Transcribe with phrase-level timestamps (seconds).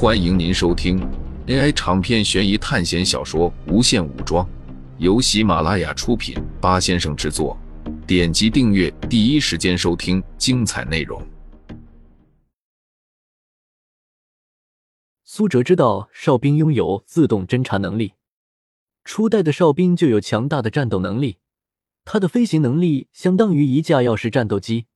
[0.00, 1.00] 欢迎您收听
[1.48, 4.46] AI 长篇悬疑探险小说《无限武装》，
[4.98, 7.58] 由喜马拉雅出品，八先生制作。
[8.06, 11.20] 点击订阅，第一时间收听精彩内容。
[15.24, 18.12] 苏哲知道哨兵拥有自动侦察能力，
[19.02, 21.38] 初代的哨兵就有强大的战斗能力，
[22.04, 24.86] 他的飞行能力相当于一架钥匙战斗机。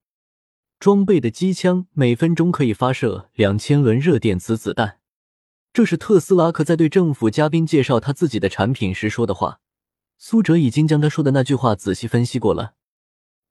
[0.83, 4.99] 装备的机枪每分钟可以发射两千轮热电子子弹，
[5.71, 9.61] 这是特斯拉克在对政府嘉宾介绍他自己的产品时说的话。
[10.17, 12.73] 苏哲已经将他说的那句话仔细分析过了。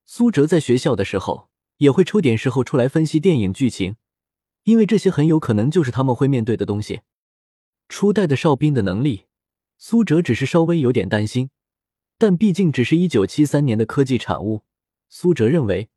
[0.05, 3.95] 苏哲在学校的时候也会抽点时候出来分析电影剧情，
[4.65, 7.01] 因为这些很有可能就是他们会面对的东西。
[7.89, 9.25] 初代的哨兵的能力，
[9.79, 11.49] 苏哲只是稍微有点担心，
[12.19, 14.61] 但毕竟只是一九七三年的科技产物，
[15.09, 15.89] 苏哲认为。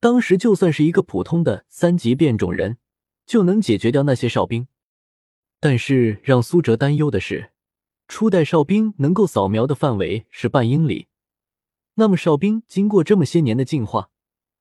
[0.00, 2.78] 当时就算是一个普通的三级变种人，
[3.26, 4.68] 就能解决掉那些哨兵。
[5.58, 7.50] 但是让苏哲担忧的是，
[8.06, 11.08] 初代哨兵能够扫描的范围是半英里，
[11.94, 14.10] 那么哨兵经过这么些年的进化，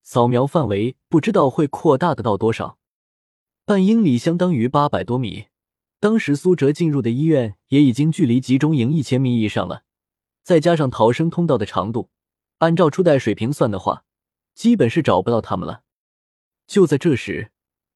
[0.01, 2.79] 扫描范围不知道会扩大的到多少。
[3.63, 5.45] 半英里相当于八百多米，
[5.99, 9.83] 当时苏哲进入的医院也已经距离集中营一千米以上了，
[10.41, 12.09] 再加上逃生通道的长度，
[12.57, 14.05] 按照初代水平算的话。
[14.57, 15.81] 基本是找不到他们了。
[16.65, 17.51] 就在这时，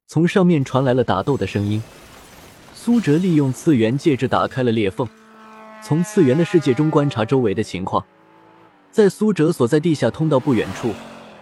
[0.05, 1.81] 从上面传来了打斗的声音。
[2.75, 5.07] 苏哲利用次元戒指打开了裂缝，
[5.83, 8.05] 从次元的世界中观察周围的情况。
[8.91, 10.93] 在苏哲所在地下通道不远处，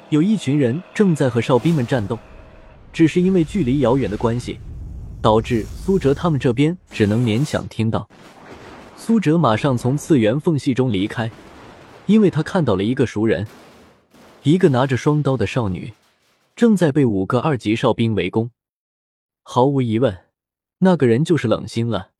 [0.07, 2.17] 有一群人正在和哨兵们战斗。
[2.93, 4.57] 只是因为距离遥远的关系，
[5.21, 8.09] 导致苏哲他们这边只能勉强听到。
[8.95, 11.29] 苏哲马上从次元缝隙中离开，
[12.05, 13.45] 因为他看到了一个熟人。
[14.43, 15.93] 一个拿着双刀的少女，
[16.55, 18.51] 正在被五个二级哨兵围攻。
[19.43, 20.17] 毫无疑问，
[20.79, 22.11] 那个人就是冷心了。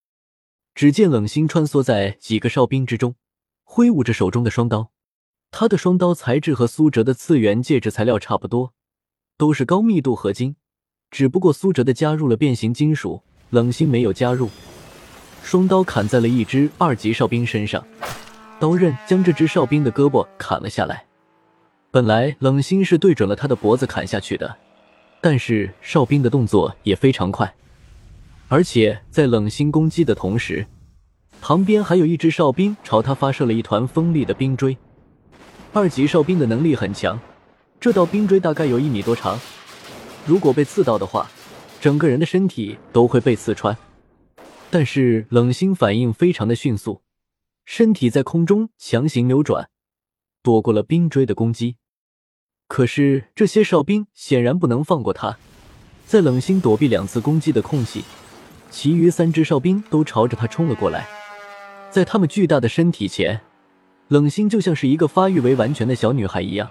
[0.76, 3.16] 只见冷心穿梭在几个哨兵之中，
[3.64, 4.92] 挥舞着手中的双刀。
[5.52, 8.74] 他的双刀材质和苏哲的次元戒指材料差不多，
[9.38, 10.58] 都是高密度合金。
[11.10, 14.50] 只不过苏哲的加入了变形金属，冷心没有加入。
[15.42, 17.84] 双刀砍在了一只二级哨兵身上，
[18.60, 21.09] 刀刃将这只哨兵的胳膊砍了下来。
[21.92, 24.58] 本来冷心是对准了他的脖子砍下去的，
[25.22, 27.52] 但是哨兵的动作也非常快，
[28.48, 30.68] 而且在冷心攻击的同时，
[31.42, 34.78] 旁边还有一只哨兵朝他发射了一团锋利的冰锥。
[35.74, 37.20] 二级哨兵的能力很强，
[37.80, 39.40] 这道冰锥大概有一米多长，
[40.28, 41.28] 如果被刺到的话，
[41.82, 43.76] 整个人的身体都会被刺穿。
[44.70, 47.02] 但是冷心反应非常的迅速，
[47.66, 49.70] 身体在空中强行扭转。
[50.42, 51.76] 躲过了冰锥的攻击，
[52.68, 55.38] 可是这些哨兵显然不能放过他。
[56.06, 58.04] 在冷心躲避两次攻击的空隙，
[58.72, 61.08] 其余三只哨兵都朝着他冲了过来。
[61.92, 63.42] 在他们巨大的身体前，
[64.08, 66.70] 冷心就像是一个发育为完全的小女孩一样。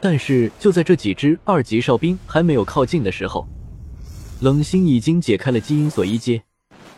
[0.00, 3.46] 但是就在这几只二级哨兵还没有靠近的时候，
[4.40, 6.42] 冷心已经解开了基因锁一阶，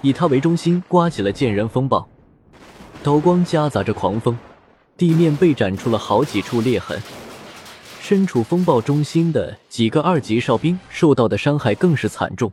[0.03, 2.07] 以他为中心刮起了剑刃风暴，
[3.03, 4.39] 刀光夹杂着狂风。
[5.01, 7.01] 地面被斩出了好几处裂痕，
[8.03, 12.53] 身处风暴中心的几个二级哨兵受到的伤害更是惨重。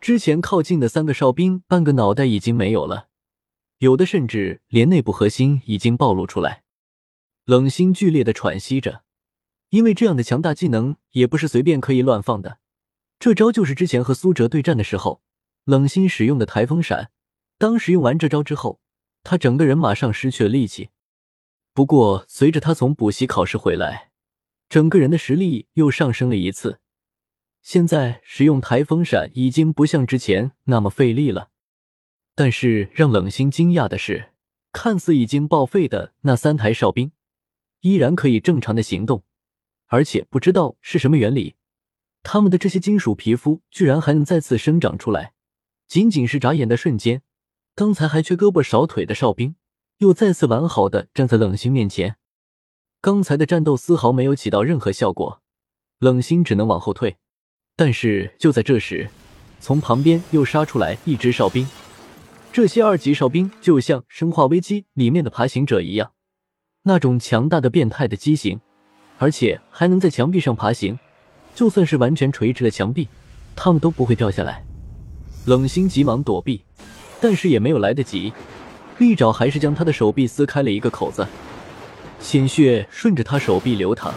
[0.00, 3.08] 之前靠近的三个哨兵，半个脑袋已经没有了，
[3.76, 6.62] 有的甚至连内部核心已经暴露出来。
[7.44, 9.02] 冷心剧烈的喘息着，
[9.68, 12.56] 因为这样的强大技能也不是随便可以乱放的。
[13.18, 15.20] 这招就是之前和苏哲对战的时候，
[15.66, 17.10] 冷心使用的台风闪。
[17.58, 18.80] 当时用完这招之后，
[19.22, 20.88] 他整个人马上失去了力气。
[21.72, 24.10] 不过，随着他从补习考试回来，
[24.68, 26.80] 整个人的实力又上升了一次。
[27.62, 31.50] 现在使用台风闪已经不像之前那么费力了。
[32.34, 34.32] 但是让冷心惊讶的是，
[34.72, 37.12] 看似已经报废的那三台哨兵，
[37.80, 39.22] 依然可以正常的行动，
[39.86, 41.54] 而且不知道是什么原理，
[42.22, 45.34] 他们的这些金属皮肤居然还能再次生长出来。
[45.86, 47.22] 仅仅是眨眼的瞬间，
[47.74, 49.56] 刚才还缺胳膊少腿的哨兵。
[50.00, 52.16] 又再次完好的站在冷心面前，
[53.02, 55.42] 刚才的战斗丝毫没有起到任何效果，
[55.98, 57.18] 冷心只能往后退。
[57.76, 59.10] 但是就在这时，
[59.60, 61.68] 从旁边又杀出来一只哨兵。
[62.50, 66.12] 这些二级哨兵就像《生化危机》里面的爬行者一样，
[66.84, 68.58] 那种强大的变态的畸形，
[69.18, 70.98] 而且还能在墙壁上爬行。
[71.54, 73.06] 就算是完全垂直的墙壁，
[73.54, 74.64] 他们都不会掉下来。
[75.44, 76.64] 冷心急忙躲避，
[77.20, 78.32] 但是也没有来得及。
[79.00, 81.26] 利爪还是将他的手臂撕开了一个口子，
[82.20, 84.12] 鲜血顺着他手臂流淌。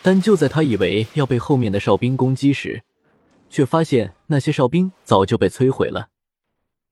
[0.00, 2.84] 但就在他以为要被后面的哨兵攻击时，
[3.48, 6.08] 却发现那些哨兵早就被摧毁了。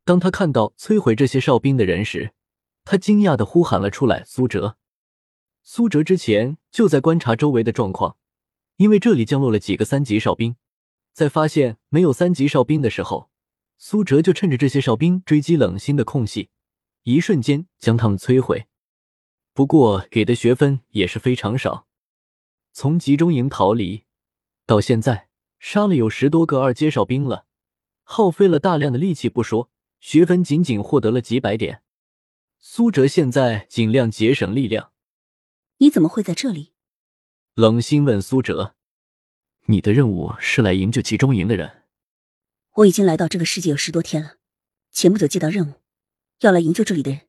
[0.04, 2.32] 当他看到摧毁这些哨兵的人时，
[2.84, 4.76] 他惊讶的呼喊了出来：“苏哲！”
[5.62, 8.16] 苏哲之前就在观察周围的状况，
[8.78, 10.56] 因为这里降落了几个三级哨兵。
[11.12, 13.30] 在发现没有三级哨兵的时候，
[13.78, 16.50] 苏哲就趁着这些哨兵追击冷心的空隙，
[17.08, 18.66] 一瞬间将他们摧毁。
[19.54, 21.86] 不过给的学分也是非常少，
[22.74, 24.04] 从集中营逃离
[24.66, 27.46] 到现在，杀了有十多个二阶哨兵了，
[28.02, 29.70] 耗费了大量的力气不说，
[30.00, 31.82] 学分仅仅获得了几百点。
[32.58, 34.92] 苏哲现在尽量节省力量。
[35.78, 36.74] 你怎么会在这里？
[37.54, 38.74] 冷心问苏哲
[39.66, 41.84] ：“你的任务是来营救集中营的人。”
[42.76, 44.36] 我已经来到这个世界有十多天了，
[44.90, 45.74] 前不久接到任务，
[46.40, 47.22] 要来营救这里的人。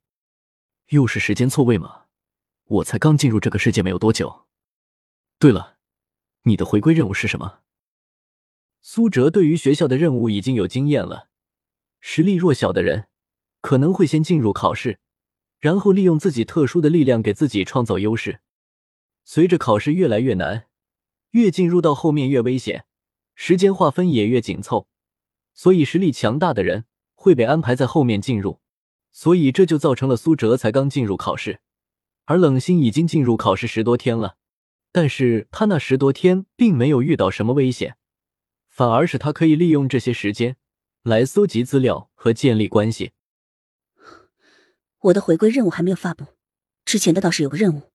[0.90, 2.06] 又是时间错位吗？
[2.66, 4.46] 我才刚进入这个世界没有多久。
[5.38, 5.78] 对了，
[6.44, 7.60] 你的回归任务是什么？
[8.82, 11.30] 苏哲对于学校的任务已经有经验了。
[12.00, 13.08] 实力弱小的人
[13.62, 15.00] 可能会先进入考试。
[15.60, 18.40] 然后利用自己特殊的力量给自己创造优势。
[19.26, 20.68] 随着考试越来越难，
[21.32, 22.86] 越进入到后面越危险，
[23.36, 24.88] 时间划分也越紧凑，
[25.54, 28.62] 所以实力强大的人会被安排在后面进入。
[29.20, 31.60] 所以这就造成了苏哲才刚进入考试，
[32.24, 34.38] 而冷心已经进入考试十多天了。
[34.94, 37.98] 但是他那十多天并没有遇到什么危险，
[38.70, 40.56] 反而是他可以利用这些时间
[41.04, 43.12] 来搜集资料和建立关系。
[45.00, 46.28] 我的回归任务还没有发布，
[46.86, 47.92] 之前的倒是有个任务，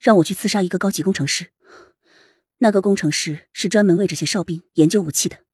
[0.00, 1.52] 让我去刺杀一个高级工程师。
[2.58, 5.44] 那个工程师是专门为这些哨兵研究武器的，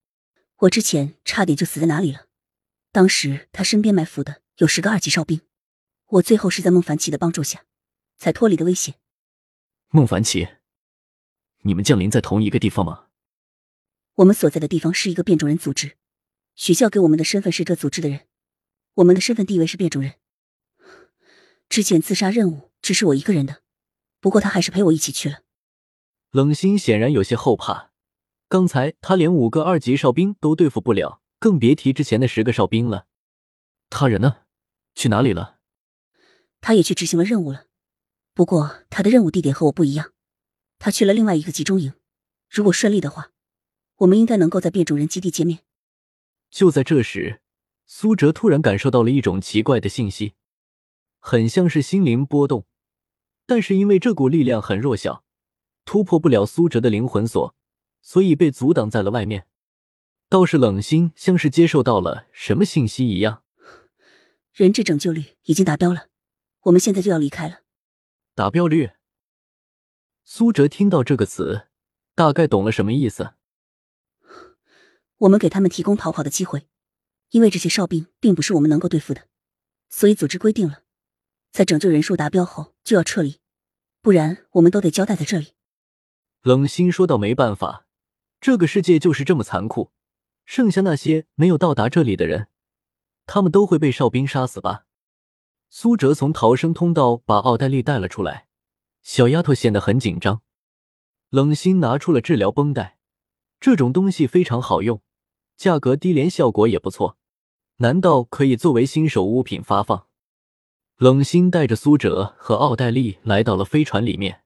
[0.60, 2.28] 我之前差点就死在哪里了。
[2.90, 5.40] 当时他身边埋伏的有十个二级哨兵，
[6.06, 7.64] 我最后是在孟凡奇的帮助下
[8.18, 8.96] 才脱离的危险。
[9.88, 10.48] 孟凡奇，
[11.62, 13.06] 你们降临在同一个地方吗？
[14.16, 15.96] 我们所在的地方是一个变种人组织，
[16.54, 18.26] 学校给我们的身份是这组织的人，
[18.96, 20.16] 我们的身份地位是变种人。
[21.70, 23.62] 之前自杀任务只是我一个人的，
[24.20, 25.38] 不过他还是陪我一起去了。
[26.32, 27.92] 冷心显然有些后怕，
[28.46, 33.06] 刚才他连五个二级哨兵都对付不了，更别提之前的十个哨兵了。
[33.88, 34.42] 他人呢？
[34.94, 35.58] 去哪里了？
[36.60, 37.66] 他也去执行了任务了，
[38.34, 40.12] 不过他的任务地点和我不一样，
[40.78, 41.94] 他去了另外一个集中营。
[42.48, 43.32] 如果顺利的话，
[43.96, 45.60] 我们应该能够在变种人基地见面。
[46.50, 47.40] 就在这时，
[47.86, 50.34] 苏哲突然感受到了一种奇怪的信息。
[51.18, 52.66] 很像是心灵波动，
[53.46, 55.22] 但是因为这股力量很弱小，
[55.84, 57.54] 突破不了苏哲的灵魂锁，
[58.00, 59.46] 所以被阻挡在了外面。
[60.28, 63.42] 倒是冷心像是接受到了什么信息一样，
[64.52, 66.08] 人质拯救率已经达标了，
[66.62, 67.60] 我们现在就要离开了。
[68.34, 68.90] 达标率？
[70.24, 71.68] 苏哲听到这个词，
[72.14, 73.34] 大概懂了什么意思。
[75.18, 76.66] 我们给他们提供逃跑的机会，
[77.30, 79.28] 因为这些哨兵并不是我们能够对付的，
[79.88, 80.82] 所以组织规定了。
[81.52, 83.40] 在拯救人数达标后就要撤离，
[84.00, 85.52] 不然我们都得交代在这里。
[86.42, 87.86] 冷心说道：“没办法，
[88.40, 89.92] 这个世界就是这么残酷。
[90.44, 92.48] 剩下那些没有到达这里的人，
[93.32, 94.86] 他们都会被哨兵杀死吧？”
[95.70, 98.48] 苏哲从逃生通道把奥黛丽带了出来，
[99.02, 100.42] 小丫头显得很紧张。
[101.28, 102.98] 冷心拿出了治疗绷带，
[103.60, 105.00] 这种东西非常好用，
[105.56, 107.16] 价格低廉，效果也不错。
[107.76, 110.08] 难道可以作为新手物品发放？
[110.96, 114.42] 冷心带着苏哲和奥黛丽来到了飞船里面。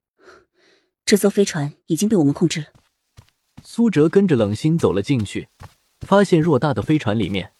[1.07, 2.67] 这艘飞船已经被我们控制了。
[3.63, 5.49] 苏哲跟着冷心走了进去，
[6.01, 7.54] 发现偌大的飞船里面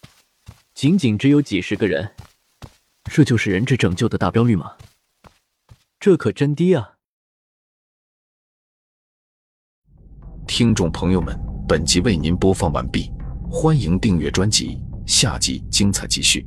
[0.75, 2.15] 仅仅只有几十个人。
[3.05, 4.77] 这就是人质拯救的达标率吗？
[6.01, 6.97] 这可真低啊！
[10.47, 11.39] 听众朋友们，
[11.69, 13.11] 本集为您播放完毕，
[13.51, 16.47] 欢迎订阅专辑，下集精彩继续。